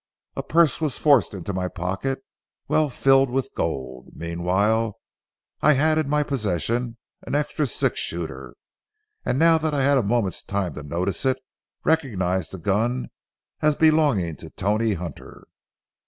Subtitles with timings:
[0.35, 2.23] A purse was forced into my pocket,
[2.67, 4.09] well filled with gold.
[4.15, 4.99] Meanwhile
[5.61, 8.55] I had in my possession an extra six shooter,
[9.23, 11.37] and now that I had a moment's time to notice it,
[11.83, 13.11] recognized the gun
[13.61, 15.43] as belonging to Tony Hunter.